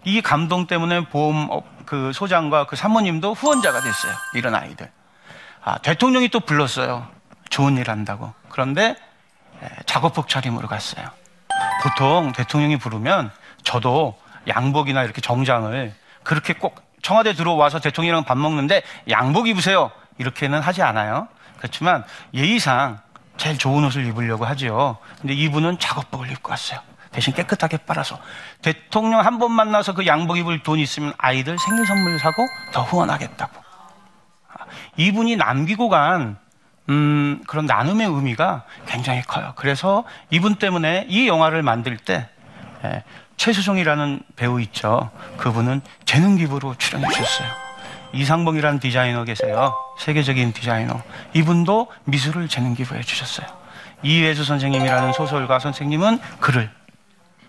이 0.07 0.23
감동 0.23 0.67
때문에 0.69 1.07
보험 1.09 1.49
업- 1.51 1.65
그 1.85 2.13
소장과 2.15 2.67
그 2.67 2.77
사모님도 2.77 3.35
후원자가 3.35 3.81
됐어요. 3.81 4.13
이런 4.35 4.55
아이들. 4.55 4.91
아, 5.65 5.79
대통령이 5.79 6.29
또 6.29 6.39
불렀어요. 6.41 7.09
좋은 7.51 7.77
일 7.77 7.91
한다고. 7.91 8.33
그런데 8.49 8.97
에, 9.63 9.69
작업복 9.85 10.29
차림으로 10.29 10.69
갔어요. 10.69 11.05
보통 11.83 12.31
대통령이 12.33 12.79
부르면 12.79 13.33
저도 13.65 14.17
양복이나 14.47 15.03
이렇게 15.03 15.21
정장을 15.21 15.93
그렇게 16.23 16.55
꼭 16.55 16.81
청와대 17.03 17.33
들어와서 17.33 17.81
대통령이랑 17.81 18.25
밥 18.25 18.39
먹는데 18.39 18.83
양복 19.11 19.49
입으세요. 19.49 19.91
이렇게는 20.19 20.61
하지 20.61 20.83
않아요. 20.83 21.27
그렇지만 21.59 22.05
예의상 22.33 23.01
제일 23.39 23.59
좋은 23.59 23.85
옷을 23.85 24.07
입으려고 24.07 24.45
하죠. 24.47 24.99
근데 25.21 25.35
이분은 25.35 25.81
작업복을 25.81 26.31
입고 26.31 26.51
왔어요. 26.53 26.79
대신 27.17 27.33
깨끗하게 27.33 27.79
빨아서 27.79 28.21
대통령 28.63 29.21
한 29.25 29.39
번 29.39 29.53
만나서 29.53 29.95
그 29.95 30.07
양복 30.07 30.37
입을 30.39 30.63
돈 30.63 30.79
있으면 30.79 31.13
아이들 31.19 31.59
생일 31.59 31.87
선물 31.87 32.19
사고 32.19 32.47
더 32.73 32.83
후원하겠다고. 32.83 33.63
이분이 34.97 35.37
남기고 35.37 35.89
간 35.89 36.37
음, 36.89 37.43
그런 37.47 37.67
나눔의 37.67 38.07
의미가 38.07 38.65
굉장히 38.87 39.23
커요. 39.23 39.53
그래서 39.57 40.05
이분 40.31 40.55
때문에 40.57 41.07
이 41.09 41.27
영화를 41.29 41.63
만들 41.63 41.97
때 41.97 42.29
예, 42.85 43.03
최수종이라는 43.37 44.23
배우 44.37 44.61
있죠. 44.63 45.11
그분은 45.39 45.81
재능 46.05 46.37
기부로 46.37 46.75
출연해 46.77 47.09
주셨어요. 47.09 47.49
이상봉이라는 48.13 48.79
디자이너 48.81 49.25
계세요. 49.25 49.75
세계적인 49.99 50.53
디자이너. 50.53 51.03
이분도 51.35 51.89
미술을 52.05 52.49
재능 52.49 52.75
기부해 52.75 53.03
주셨어요. 53.03 53.47
이회수 54.03 54.45
선생님이라는 54.45 55.13
소설가 55.13 55.59
선생님은 55.59 56.21
글을 56.41 56.71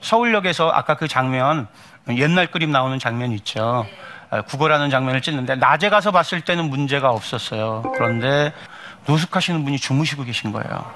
서울역에서 0.02 0.70
아까 0.70 0.96
그 0.96 1.08
장면 1.08 1.68
옛날 2.10 2.48
그림 2.48 2.72
나오는 2.72 2.98
장면 3.00 3.32
있죠. 3.34 3.86
아, 4.30 4.42
국어라는 4.42 4.90
장면을 4.90 5.22
찍는데 5.22 5.56
낮에 5.56 5.90
가서 5.90 6.12
봤을 6.12 6.42
때는 6.42 6.70
문제가 6.70 7.10
없었어요. 7.10 7.84
그런데 7.96 8.54
노숙하시는 9.06 9.64
분이 9.64 9.78
주무시고 9.80 10.24
계신 10.26 10.52
거예요. 10.52 10.92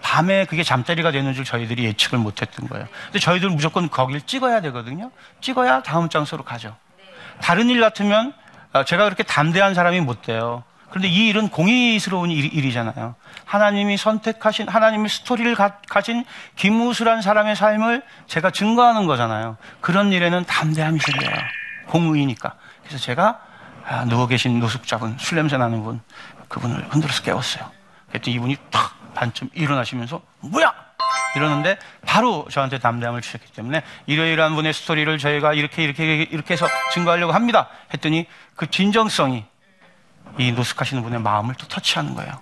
밤에 0.00 0.46
그게 0.46 0.62
잠자리가 0.62 1.10
되는 1.10 1.34
줄 1.34 1.44
저희들이 1.44 1.84
예측을 1.84 2.18
못했던 2.18 2.68
거예요. 2.68 2.86
근데 3.06 3.18
저희들은 3.18 3.54
무조건 3.54 3.90
거길 3.90 4.22
찍어야 4.22 4.60
되거든요. 4.62 5.10
찍어야 5.40 5.82
다음 5.82 6.08
장소로 6.08 6.44
가죠. 6.44 6.76
다른 7.40 7.68
일 7.68 7.80
같으면 7.80 8.32
어, 8.72 8.84
제가 8.84 9.04
그렇게 9.04 9.22
담대한 9.22 9.74
사람이 9.74 10.00
못 10.00 10.22
돼요. 10.22 10.64
그런데 10.92 11.08
이 11.08 11.28
일은 11.28 11.48
공의스러운 11.48 12.30
일, 12.30 12.52
일이잖아요. 12.52 13.14
하나님이 13.46 13.96
선택하신 13.96 14.68
하나님의 14.68 15.08
스토리를 15.08 15.54
가, 15.54 15.78
가진 15.88 16.22
김우수란 16.56 17.22
사람의 17.22 17.56
삶을 17.56 18.02
제가 18.26 18.50
증거하는 18.50 19.06
거잖아요. 19.06 19.56
그런 19.80 20.12
일에는 20.12 20.44
담대함이 20.44 21.00
생겨요. 21.00 21.34
공의니까. 21.86 22.56
그래서 22.82 22.98
제가 22.98 23.40
아, 23.86 24.04
누워 24.04 24.26
계신 24.26 24.60
노숙자분, 24.60 25.16
술 25.18 25.36
냄새 25.36 25.56
나는 25.56 25.82
분, 25.82 26.02
그분을 26.48 26.86
흔들어서 26.90 27.22
깨웠어요. 27.22 27.70
그랬더니 28.08 28.36
이분이 28.36 28.56
탁 28.70 29.14
반쯤 29.14 29.48
일어나시면서 29.54 30.20
뭐야? 30.40 30.74
이러는데 31.36 31.78
바로 32.04 32.46
저한테 32.50 32.78
담대함을 32.78 33.22
주셨기 33.22 33.50
때문에 33.54 33.82
이러이러한 34.04 34.54
분의 34.54 34.74
스토리를 34.74 35.16
저희가 35.16 35.54
이렇게 35.54 35.82
이렇게 35.82 36.28
이렇게 36.30 36.52
해서 36.52 36.68
증거하려고 36.92 37.32
합니다. 37.32 37.68
했더니 37.94 38.26
그 38.56 38.68
진정성이 38.68 39.46
이 40.38 40.52
노숙하시는 40.52 41.02
분의 41.02 41.20
마음을 41.20 41.54
또 41.56 41.66
터치하는 41.68 42.14
거예요. 42.14 42.32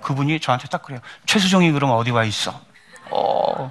그분이 0.00 0.40
저한테 0.40 0.68
딱 0.68 0.82
그래요. 0.82 1.00
최수종이 1.26 1.72
그럼 1.72 1.90
어디 1.90 2.10
와 2.10 2.24
있어? 2.24 2.60
어, 3.10 3.70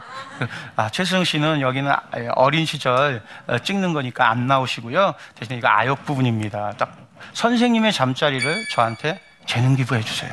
아, 0.75 0.89
최수정 0.89 1.23
씨는 1.23 1.61
여기는 1.61 1.91
어린 2.35 2.65
시절 2.65 3.23
어, 3.47 3.57
찍는 3.59 3.93
거니까 3.93 4.29
안 4.29 4.47
나오시고요. 4.47 5.15
대신에 5.35 5.57
이거 5.57 5.69
아역 5.69 6.05
부분입니다. 6.05 6.73
딱 6.77 6.95
선생님의 7.33 7.93
잠자리를 7.93 8.67
저한테 8.69 9.21
재능 9.45 9.75
기부해 9.75 10.01
주세요. 10.01 10.31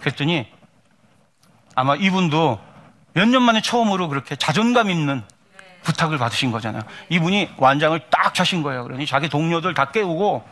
그랬더니 0.00 0.46
아마 1.74 1.94
이분도 1.94 2.60
몇 3.14 3.26
년 3.28 3.42
만에 3.42 3.60
처음으로 3.60 4.08
그렇게 4.08 4.36
자존감 4.36 4.90
있는 4.90 5.22
부탁을 5.82 6.18
받으신 6.18 6.50
거잖아요. 6.52 6.82
이분이 7.08 7.54
완장을 7.56 7.98
딱 8.10 8.34
차신 8.34 8.62
거예요. 8.62 8.84
그러니 8.84 9.06
자기 9.06 9.28
동료들 9.28 9.74
다 9.74 9.90
깨우고 9.90 10.36
어, 10.36 10.46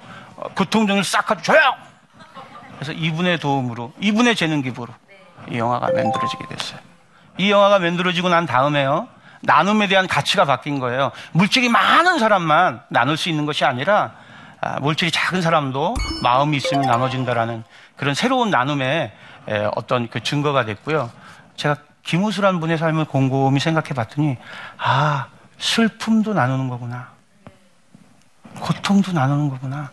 교통정을 0.56 1.04
싹 1.04 1.30
하고 1.30 1.42
조용! 1.42 1.62
그래서 2.74 2.92
이분의 2.92 3.38
도움으로, 3.38 3.92
이분의 4.00 4.36
재능 4.36 4.62
기부로 4.62 4.92
이 5.50 5.58
영화가 5.58 5.86
만들어지게 5.86 6.46
됐어요. 6.48 6.78
이 7.38 7.50
영화가 7.50 7.78
만들어지고 7.78 8.28
난 8.28 8.46
다음에요. 8.46 9.08
나눔에 9.42 9.86
대한 9.86 10.06
가치가 10.06 10.44
바뀐 10.44 10.78
거예요. 10.78 11.12
물질이 11.32 11.68
많은 11.68 12.18
사람만 12.18 12.82
나눌 12.88 13.16
수 13.16 13.28
있는 13.28 13.46
것이 13.46 13.64
아니라 13.64 14.14
아, 14.60 14.80
물질이 14.80 15.10
작은 15.10 15.42
사람도 15.42 15.94
마음이 16.22 16.56
있으면 16.56 16.86
나눠진다라는 16.86 17.62
그런 17.96 18.14
새로운 18.14 18.50
나눔의 18.50 19.12
에, 19.48 19.68
어떤 19.76 20.08
그 20.08 20.22
증거가 20.22 20.64
됐고요. 20.64 21.10
제가 21.56 21.76
김우수란 22.02 22.60
분의 22.60 22.78
삶을 22.78 23.04
곰곰이 23.04 23.60
생각해 23.60 23.88
봤더니 23.90 24.36
아 24.78 25.28
슬픔도 25.58 26.34
나누는 26.34 26.68
거구나. 26.68 27.10
고통도 28.60 29.12
나누는 29.12 29.50
거구나. 29.50 29.90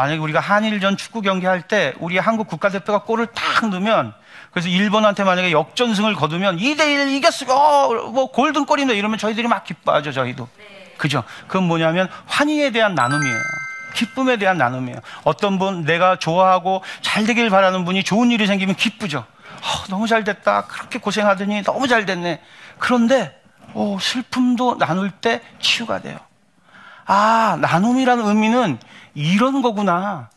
만약에 0.00 0.18
우리가 0.18 0.40
한일전 0.40 0.96
축구 0.96 1.20
경기 1.20 1.44
할 1.46 1.60
때 1.60 1.92
우리 1.98 2.16
한국 2.16 2.48
국가대표가 2.48 3.02
골을 3.02 3.26
딱 3.34 3.68
넣으면 3.68 4.14
그래서 4.50 4.68
일본한테 4.68 5.24
만약에 5.24 5.52
역전승을 5.52 6.14
거두면 6.14 6.56
2대1 6.56 7.12
이겼어요. 7.12 7.50
어, 7.52 8.10
뭐 8.10 8.32
골든골이네 8.32 8.94
이러면 8.94 9.18
저희들이 9.18 9.46
막 9.46 9.62
기뻐하죠, 9.64 10.10
저희도. 10.12 10.48
그죠? 10.96 11.22
그건 11.46 11.64
뭐냐면 11.64 12.08
환희에 12.26 12.70
대한 12.70 12.94
나눔이에요. 12.94 13.36
기쁨에 13.94 14.38
대한 14.38 14.56
나눔이에요. 14.56 14.98
어떤 15.24 15.58
분 15.58 15.84
내가 15.84 16.16
좋아하고 16.16 16.82
잘 17.02 17.26
되길 17.26 17.50
바라는 17.50 17.84
분이 17.84 18.02
좋은 18.02 18.30
일이 18.30 18.46
생기면 18.46 18.76
기쁘죠. 18.76 19.18
어, 19.18 19.84
너무 19.90 20.08
잘 20.08 20.24
됐다. 20.24 20.62
그렇게 20.66 20.98
고생하더니 20.98 21.62
너무 21.62 21.86
잘 21.88 22.06
됐네. 22.06 22.40
그런데 22.78 23.38
어, 23.74 23.98
슬픔도 24.00 24.78
나눌 24.78 25.10
때 25.10 25.42
치유가 25.60 26.00
돼요. 26.00 26.18
아, 27.06 27.58
나눔이라는 27.60 28.24
의미는 28.26 28.78
이런 29.14 29.62
거구나. 29.62 30.30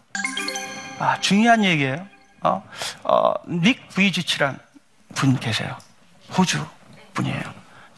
아, 0.99 1.19
중요한 1.19 1.63
얘기예요. 1.63 2.07
어, 2.41 2.63
어, 3.03 3.33
닉 3.47 3.87
브이지치란 3.89 4.57
분 5.15 5.39
계세요. 5.39 5.77
호주 6.37 6.65
분이에요. 7.13 7.41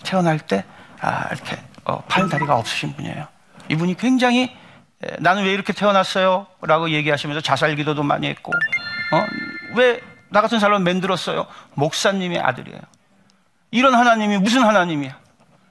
태어날 0.03 0.39
때, 0.39 0.63
아, 1.01 1.27
이렇게, 1.31 1.57
어, 1.85 2.01
팔, 2.03 2.29
다리가 2.29 2.55
없으신 2.57 2.95
분이에요. 2.95 3.27
이분이 3.69 3.95
굉장히, 3.97 4.55
에, 5.03 5.15
나는 5.19 5.43
왜 5.43 5.53
이렇게 5.53 5.73
태어났어요? 5.73 6.47
라고 6.61 6.89
얘기하시면서 6.89 7.41
자살 7.41 7.75
기도도 7.75 8.03
많이 8.03 8.27
했고, 8.27 8.51
어, 9.11 9.25
왜 9.75 10.01
나 10.35 10.41
같은 10.41 10.59
사람을 10.59 10.83
만들었어요? 10.83 11.45
목사님의 11.75 12.39
아들이에요. 12.41 12.81
이런 13.71 13.93
하나님이 13.95 14.37
무슨 14.39 14.63
하나님이야? 14.63 15.17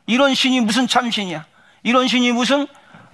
이런 0.07 0.35
신이 0.35 0.61
무슨 0.63 0.87
참신이야? 0.87 1.45
이런 1.83 2.09
신이 2.09 2.33
무슨 2.33 2.67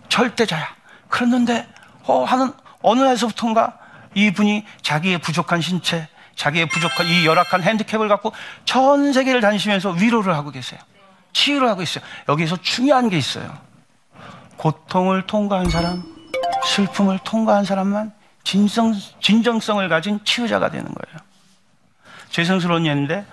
절대자야? 0.09 0.77
그랬는데, 1.09 1.67
어, 2.05 2.25
하는, 2.25 2.53
어느 2.83 3.01
날서부터인가 3.01 3.79
이분이 4.15 4.65
자기의 4.83 5.19
부족한 5.19 5.61
신체, 5.61 6.09
자기의 6.35 6.67
부족한 6.67 7.07
이 7.07 7.27
열악한 7.27 7.63
핸디캡을 7.63 8.09
갖고 8.09 8.33
전 8.65 9.13
세계를 9.13 9.41
다니시면서 9.41 9.91
위로를 9.91 10.35
하고 10.35 10.51
계세요. 10.51 10.81
치유를 11.33 11.69
하고 11.69 11.83
있어요. 11.83 12.05
여기서 12.29 12.57
중요한 12.57 13.09
게 13.09 13.19
있어요. 13.19 13.53
고통을 14.57 15.27
통과한 15.27 15.71
사람, 15.71 16.03
슬픔을 16.65 17.19
통과한 17.25 17.65
사람만 17.65 18.13
진정, 18.43 18.95
진정성을 19.21 19.87
가진 19.89 20.21
치유자가 20.25 20.71
되는 20.71 20.87
거예요. 20.87 21.19
죄송스러운 22.31 22.87
얘기인데, 22.87 23.25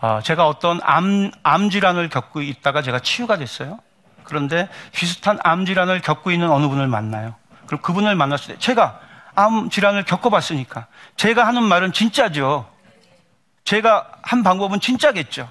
어, 0.00 0.20
제가 0.22 0.46
어떤 0.46 0.80
암, 0.82 1.30
암 1.42 1.70
질환을 1.70 2.08
겪고 2.08 2.42
있다가 2.42 2.82
제가 2.82 3.00
치유가 3.00 3.38
됐어요. 3.38 3.78
그런데 4.24 4.68
비슷한 4.92 5.38
암 5.42 5.64
질환을 5.66 6.00
겪고 6.00 6.30
있는 6.30 6.50
어느 6.50 6.66
분을 6.68 6.86
만나요. 6.86 7.34
그럼 7.66 7.80
그분을 7.82 8.14
만났을 8.14 8.54
때 8.54 8.60
제가 8.60 9.00
암 9.34 9.68
질환을 9.70 10.04
겪어봤으니까 10.04 10.86
제가 11.16 11.46
하는 11.46 11.62
말은 11.62 11.92
진짜죠. 11.92 12.68
제가 13.64 14.10
한 14.22 14.42
방법은 14.42 14.80
진짜겠죠. 14.80 15.48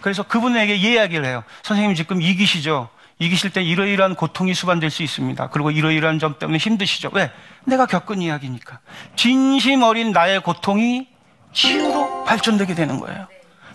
그래서 0.00 0.22
그분에게 0.22 0.76
이야기를 0.76 1.26
해요. 1.26 1.44
선생님 1.62 1.94
지금 1.94 2.22
이기시죠. 2.22 2.88
이기실 3.18 3.50
때 3.50 3.62
이러이러한 3.62 4.14
고통이 4.14 4.54
수반될 4.54 4.88
수 4.90 5.02
있습니다. 5.02 5.50
그리고 5.50 5.70
이러이러한 5.70 6.18
점 6.18 6.38
때문에 6.38 6.56
힘드시죠. 6.56 7.10
왜? 7.12 7.30
내가 7.66 7.84
겪은 7.84 8.22
이야기니까. 8.22 8.80
진심 9.14 9.82
어린 9.82 10.12
나의 10.12 10.40
고통이 10.40 11.06
치유로 11.52 12.24
발전되게 12.24 12.74
되는 12.74 12.98
거예요. 12.98 13.26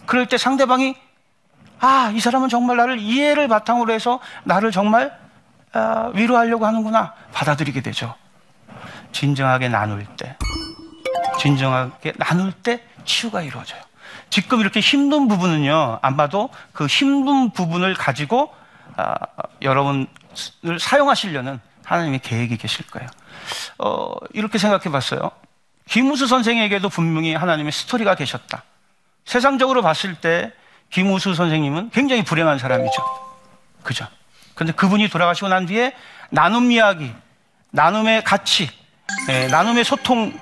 그럴 0.08 0.26
때 0.26 0.38
상대방이 0.38 0.96
아, 1.80 2.12
이 2.16 2.20
사람은 2.20 2.50
정말 2.50 2.78
나를 2.78 3.00
이해를 3.00 3.48
바탕으로 3.48 3.94
해서 3.94 4.20
나를 4.46 4.72
정말 4.72 5.08
아, 5.08 5.25
위로하려고 6.14 6.66
하는구나 6.66 7.14
받아들이게 7.34 7.82
되죠. 7.82 8.16
진정하게 9.12 9.70
나눌 9.70 10.06
때, 10.18 10.38
진정하게 11.40 12.14
나눌 12.18 12.52
때 12.52 12.84
치유가 13.06 13.42
이루어져요. 13.42 13.82
지금 14.30 14.60
이렇게 14.60 14.80
힘든 14.80 15.28
부분은요, 15.28 16.00
안 16.02 16.18
봐도 16.18 16.50
그 16.74 16.86
힘든 16.88 17.52
부분을 17.52 17.94
가지고 17.94 18.54
아, 18.98 19.16
여러분을 19.62 20.08
사용하시려는 20.80 21.60
하나님의 21.84 22.20
계획이 22.20 22.58
계실 22.58 22.88
거예요. 22.88 23.08
어, 23.78 24.16
이렇게 24.34 24.58
생각해 24.58 24.90
봤어요. 24.92 25.32
김우수 25.88 26.28
선생에게도 26.28 26.90
분명히 26.90 27.36
하나님의 27.36 27.72
스토리가 27.72 28.16
계셨다. 28.16 28.64
세상적으로 29.26 29.82
봤을 29.82 30.16
때 30.16 30.52
김우수 30.90 31.36
선생님은 31.36 31.92
굉장히 31.92 32.24
불행한 32.24 32.58
사람이죠. 32.58 33.04
그죠? 33.84 34.08
근데 34.56 34.72
그분이 34.72 35.10
돌아가시고 35.10 35.50
난 35.50 35.66
뒤에 35.66 35.94
나눔 36.30 36.72
이야기, 36.72 37.14
나눔의 37.72 38.24
가치, 38.24 38.70
예, 39.30 39.48
나눔의 39.48 39.84
소통 39.84 40.38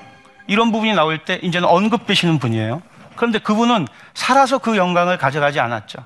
이런 0.47 0.71
부분이 0.71 0.93
나올 0.93 1.25
때 1.25 1.39
이제는 1.41 1.67
언급되시는 1.67 2.39
분이에요. 2.39 2.81
그런데 3.15 3.39
그분은 3.39 3.87
살아서 4.13 4.59
그 4.59 4.77
영광을 4.77 5.17
가져가지 5.17 5.59
않았죠. 5.59 6.05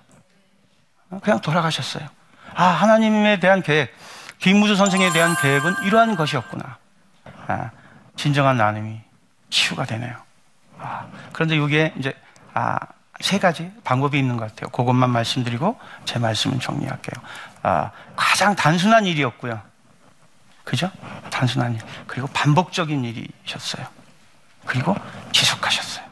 그냥 1.22 1.40
돌아가셨어요. 1.42 2.08
아, 2.54 2.64
하나님에 2.66 3.40
대한 3.40 3.62
계획, 3.62 3.94
김무주 4.40 4.76
선생에 4.76 5.12
대한 5.12 5.36
계획은 5.36 5.76
이러한 5.86 6.16
것이었구나. 6.16 6.78
아, 7.48 7.72
진정한 8.16 8.58
나눔이 8.58 9.02
치유가 9.50 9.86
되네요. 9.86 10.16
아, 10.80 11.08
그런데 11.34 11.56
이게 11.56 11.94
이제 11.98 12.14
아, 12.54 12.78
세 13.20 13.40
가지 13.40 13.72
방법이 13.84 14.18
있는 14.18 14.38
것 14.38 14.50
같아요. 14.50 14.70
그것만 14.70 15.10
말씀드리고 15.10 15.80
제 16.06 16.20
말씀은 16.20 16.60
정리할게요. 16.60 17.24
아, 17.68 17.92
가장 18.16 18.56
단순한 18.56 19.06
일이었고요. 19.06 19.62
그죠? 20.64 20.90
단순한 21.30 21.74
일. 21.74 21.82
그리고 22.08 22.28
반복적인 22.28 23.04
일이셨어요. 23.04 23.86
그리고 24.66 24.96
지속하셨어요. 25.34 26.06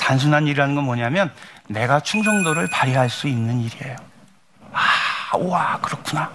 단순한 0.00 0.48
일이라는 0.48 0.74
건 0.74 0.84
뭐냐면 0.84 1.32
내가 1.68 2.00
충성도를 2.00 2.68
발휘할 2.68 3.08
수 3.10 3.28
있는 3.28 3.60
일이에요. 3.60 3.96
아, 4.72 5.36
우와, 5.36 5.78
그렇구나. 5.80 6.32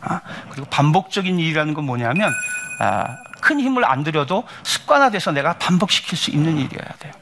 아, 0.00 0.20
그리고 0.48 0.66
반복적인 0.70 1.38
일이라는 1.38 1.74
건 1.74 1.84
뭐냐면 1.84 2.32
아, 2.80 3.18
큰 3.42 3.60
힘을 3.60 3.84
안 3.84 4.04
들여도 4.04 4.44
습관화돼서 4.62 5.32
내가 5.32 5.58
반복시킬 5.58 6.16
수 6.16 6.30
있는 6.30 6.56
일이어야 6.56 6.88
돼요. 6.98 7.12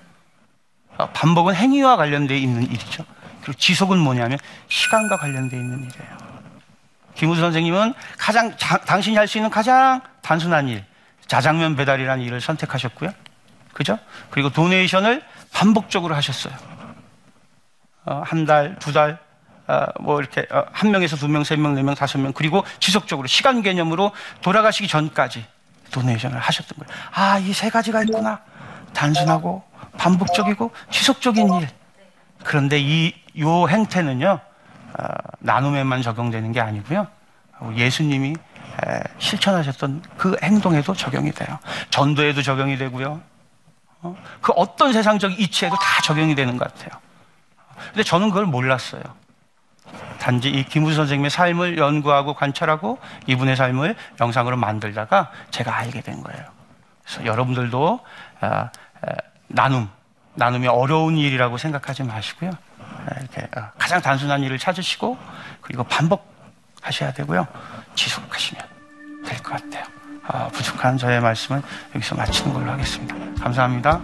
아, 0.99 1.07
반복은 1.07 1.57
행위와 1.57 1.97
관련되어 1.97 2.37
있는 2.37 2.63
일이죠. 2.63 3.05
그리고 3.43 3.59
지속은 3.59 3.99
뭐냐면 3.99 4.39
시간과 4.69 5.17
관련되어 5.17 5.59
있는 5.59 5.79
일이에요. 5.79 6.24
김우수 7.15 7.41
선생님은 7.41 7.95
가장 8.19 8.57
자- 8.57 8.79
당신이 8.79 9.17
할 9.17 9.27
수 9.29 9.39
있는 9.39 9.51
가장 9.51 10.01
단순한 10.23 10.69
일, 10.69 10.85
자장면 11.27 11.77
배달이라는 11.77 12.25
일을 12.25 12.41
선택하셨고요. 12.41 13.11
그죠? 13.73 13.99
그리고 14.31 14.51
도네이션을 14.51 15.23
반복적으로 15.53 16.15
하셨어요. 16.15 16.55
어, 18.07 18.23
한 18.25 18.45
달, 18.45 18.77
두 18.79 18.93
달, 18.93 19.19
어, 19.67 19.87
뭐 20.01 20.21
이렇게 20.21 20.47
어, 20.51 20.65
한 20.73 20.91
명에서 20.91 21.17
두 21.17 21.29
명, 21.29 21.43
세 21.45 21.57
명, 21.57 21.75
네 21.75 21.83
명, 21.83 21.95
다섯 21.95 22.19
명 22.19 22.33
그리고 22.33 22.65
지속적으로 22.81 23.27
시간 23.27 23.63
개념으로 23.63 24.13
돌아가시기 24.43 24.89
전까지 24.89 25.45
도네이션을 25.91 26.39
하셨던 26.39 26.79
거예요. 26.79 27.01
아, 27.13 27.39
이 27.39 27.53
세 27.53 27.71
가지가 27.71 28.03
있구나. 28.03 28.41
단순하고 28.93 29.65
반복적이고 29.97 30.71
지속적인 30.91 31.53
일. 31.55 31.69
그런데 32.45 32.79
이 32.81 33.15
요 33.37 33.69
행태는요 33.69 34.29
어, 34.29 34.54
나눔에만 35.41 36.03
적용되는 36.03 36.53
게 36.53 36.61
아니고요. 36.61 37.07
예수님이 37.77 38.31
에, 38.31 39.01
실천하셨던 39.19 40.03
그 40.17 40.37
행동에도 40.43 40.95
적용이 40.95 41.33
돼요. 41.33 41.59
전도에도 41.91 42.43
적용이 42.43 42.77
되고요. 42.77 43.21
어, 44.03 44.17
그 44.41 44.53
어떤 44.57 44.93
세상적 44.93 45.39
이치에도 45.41 45.77
다 45.77 46.03
적용이 46.03 46.35
되는 46.35 46.57
것 46.57 46.73
같아요. 46.73 47.01
근데 47.89 48.03
저는 48.03 48.31
그걸 48.31 48.47
몰랐어요. 48.47 49.03
단지 50.19 50.49
이 50.49 50.65
김우수 50.65 50.97
선생님의 50.97 51.31
삶을 51.31 51.79
연구하고 51.79 52.35
관찰하고 52.35 52.99
이분의 53.27 53.57
삶을 53.57 53.95
영상으로 54.21 54.57
만들다가 54.57 55.31
제가 55.51 55.77
알게 55.77 56.01
된 56.01 56.23
거예요. 56.23 56.43
그래서 57.05 57.27
여러분들도 57.27 58.01
아, 58.41 58.71
에, 59.07 59.13
나눔, 59.49 59.89
나눔이 60.35 60.67
어려운 60.67 61.17
일이라고 61.17 61.59
생각하지 61.59 62.03
마시고요. 62.05 62.51
에, 63.11 63.21
이렇게 63.21 63.43
어, 63.59 63.71
가장 63.79 64.01
단순한 64.01 64.43
일을 64.43 64.59
찾으시고 64.59 65.19
그리고 65.61 65.85
반복하셔야 65.85 67.13
되고요. 67.13 67.47
지속하시면 67.95 68.65
될 69.27 69.39
것 69.39 69.53
같아요. 69.53 69.85
아, 70.27 70.49
부족한 70.49 70.97
저의 70.99 71.21
말씀은 71.21 71.63
여기서 71.95 72.15
마치는 72.15 72.53
걸로 72.55 72.71
하겠습니다. 72.73 73.15
감사합니다. 73.43 74.01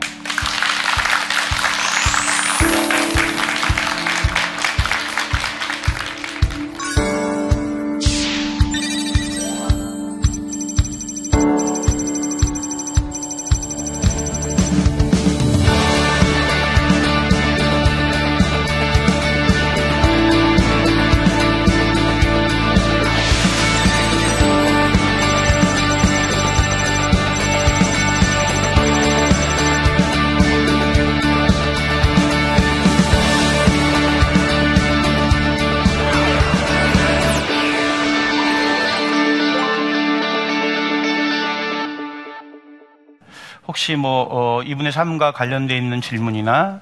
혹시 43.91 43.97
뭐 43.97 44.29
어, 44.31 44.63
이분의 44.63 44.93
삶과 44.93 45.33
관련되어 45.33 45.77
있는 45.77 46.01
질문이나 46.01 46.81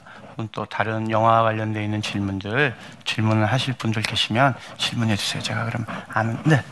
또 0.53 0.67
다른 0.67 1.11
영화와 1.11 1.43
관련되어 1.43 1.83
있는 1.83 2.03
질문들 2.03 2.75
질문을 3.07 3.47
하실 3.47 3.73
분들 3.75 4.03
계시면 4.03 4.55
질문해 4.77 5.17
주세요. 5.17 5.43
제가 5.43 5.65
그럼 5.65 5.87
아는 6.09 6.37
네. 6.45 6.63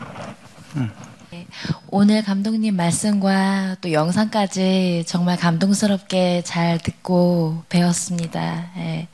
오늘 1.87 2.23
감독님 2.23 2.75
말씀과 2.75 3.77
또 3.81 3.91
영상까지 3.91 5.05
정말 5.07 5.37
감동스럽게 5.37 6.43
잘 6.43 6.77
듣고 6.77 7.63
배웠습니다. 7.69 8.67
예. 8.77 9.07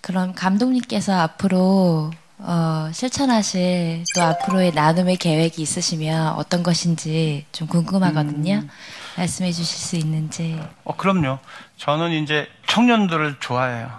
그럼 0.00 0.32
감독님께서 0.34 1.12
앞으로 1.20 2.12
어, 2.38 2.90
실천하실 2.92 4.04
또 4.14 4.22
앞으로의 4.22 4.72
나눔의 4.72 5.16
계획이 5.16 5.62
있으시면 5.62 6.34
어떤 6.34 6.62
것인지 6.62 7.46
좀 7.52 7.66
궁금하거든요. 7.66 8.62
말씀해 9.16 9.52
주실 9.52 9.78
수 9.78 9.96
있는지. 9.96 10.60
어, 10.84 10.94
그럼요. 10.96 11.38
저는 11.78 12.10
이제 12.12 12.48
청년들을 12.66 13.36
좋아해요. 13.40 13.90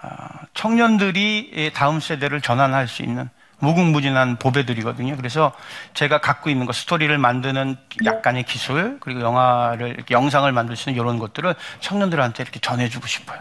아, 0.00 0.28
청년들이 0.54 1.50
이 1.54 1.70
다음 1.74 2.00
세대를 2.00 2.40
전환할 2.40 2.88
수 2.88 3.02
있는 3.02 3.28
무궁무진한 3.58 4.36
보배들이거든요. 4.36 5.16
그래서 5.16 5.52
제가 5.94 6.20
갖고 6.20 6.50
있는 6.50 6.66
것, 6.66 6.74
스토리를 6.74 7.16
만드는 7.16 7.76
약간의 8.04 8.44
기술, 8.44 8.98
그리고 9.00 9.20
영화를, 9.20 9.88
이렇게 9.88 10.14
영상을 10.14 10.50
만들 10.52 10.76
수 10.76 10.90
있는 10.90 11.02
이런 11.02 11.18
것들을 11.18 11.54
청년들한테 11.80 12.42
이렇게 12.42 12.60
전해주고 12.60 13.06
싶어요. 13.06 13.40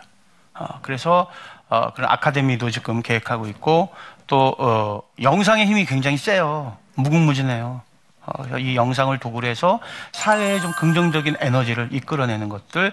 어, 0.53 0.79
그래서 0.81 1.29
어, 1.67 1.93
그런 1.93 2.09
아카데미도 2.11 2.69
지금 2.71 3.01
계획하고 3.01 3.47
있고 3.47 3.89
또 4.27 4.55
어, 4.57 5.01
영상의 5.21 5.65
힘이 5.65 5.85
굉장히 5.85 6.17
세요. 6.17 6.77
무궁무진해요. 6.95 7.81
어, 8.25 8.57
이 8.57 8.75
영상을 8.75 9.15
도구로 9.19 9.47
해서 9.47 9.79
사회에 10.11 10.59
좀 10.59 10.71
긍정적인 10.71 11.37
에너지를 11.39 11.89
이끌어내는 11.91 12.49
것들 12.49 12.91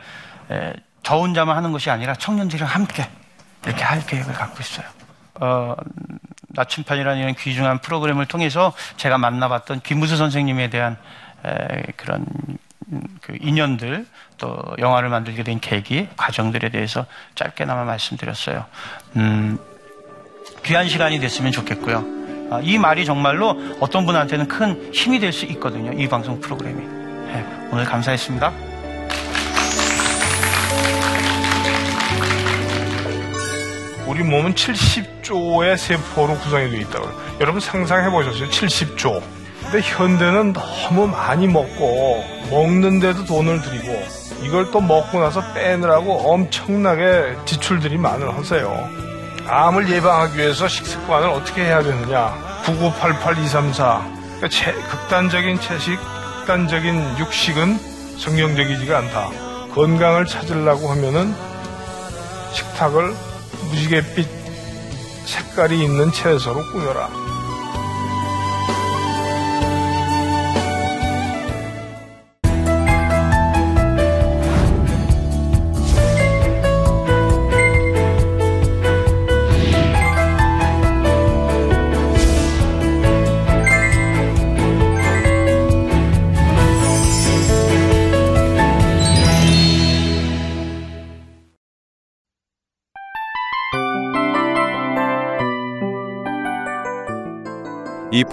에, 0.51 0.73
저 1.03 1.17
혼자만 1.17 1.57
하는 1.57 1.73
것이 1.73 1.91
아니라 1.91 2.15
청년들이랑 2.15 2.69
함께 2.69 3.09
이렇게 3.65 3.83
할 3.83 4.05
계획을 4.05 4.35
갖고 4.35 4.59
있어요. 4.61 4.87
어, 5.41 5.75
나침판이라는 6.49 7.23
이런 7.23 7.35
귀중한 7.35 7.79
프로그램을 7.79 8.27
통해서 8.27 8.75
제가 8.97 9.17
만나봤던 9.17 9.81
김무수 9.81 10.17
선생님에 10.17 10.69
대한 10.69 10.99
에, 11.45 11.83
그런 11.97 12.27
음, 12.93 13.03
그 13.23 13.39
인연들 13.41 14.07
또 14.37 14.63
영화를 14.79 15.09
만들게 15.09 15.43
된 15.45 15.61
계기 15.61 16.09
과정들에 16.17 16.69
대해서 16.69 17.07
짧게나마 17.35 17.85
말씀드렸어요. 17.85 18.67
음, 19.17 19.59
귀한 20.65 20.89
시간이 20.89 21.19
됐으면 21.21 21.53
좋겠고요. 21.53 22.05
아, 22.51 22.61
이 22.63 22.79
말이 22.79 23.05
정말로 23.05 23.57
어떤 23.81 24.05
분한테는 24.07 24.47
큰 24.49 24.91
힘이 24.93 25.19
될 25.19 25.33
수 25.33 25.47
있거든요. 25.47 25.93
이 25.93 26.07
방송 26.09 26.39
프로그램이. 26.41 26.81
네, 27.27 27.45
오늘 27.73 27.85
감사했습니다. 27.85 28.53
우리 34.07 34.23
몸은 34.23 34.55
70조의 34.55 35.77
세포로 35.77 36.35
구성이 36.39 36.71
되어 36.71 36.81
있다고. 36.81 37.09
여러분 37.41 37.61
상상해 37.61 38.11
보셨어요? 38.11 38.49
70조. 38.51 39.23
근데 39.63 39.81
현대는 39.81 40.53
너무 40.53 41.07
많이 41.07 41.47
먹고 41.47 42.23
먹는데도 42.51 43.25
돈을 43.25 43.63
들이고 43.63 44.03
이걸 44.43 44.71
또 44.71 44.81
먹고 44.81 45.21
나서 45.21 45.41
빼느라고 45.55 46.13
엄청나게 46.33 47.37
지출들이 47.47 47.97
많을 47.97 48.35
하세요. 48.37 48.89
암을 49.47 49.91
예방하기 49.91 50.39
위해서 50.39 50.69
식습관을 50.69 51.29
어떻게 51.29 51.65
해야 51.65 51.83
되느냐? 51.83 52.35
9988234. 52.65 54.03
그러니까 54.37 54.49
체- 54.49 54.73
극단적인 54.73 55.61
채식, 55.61 55.99
극단적인 56.39 57.19
육식은 57.19 57.79
성경적이지가 58.19 58.99
않다. 58.99 59.31
건강을 59.75 60.27
찾으려고 60.27 60.89
하면은 60.91 61.35
식탁을 62.53 63.15
무지갯빛 63.71 64.29
색깔이 65.25 65.83
있는 65.85 66.13
채소로 66.13 66.63
꾸며라. 66.73 67.09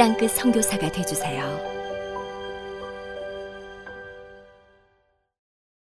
땅끝 0.00 0.30
선교사가 0.30 0.90
되주세요. 0.90 1.69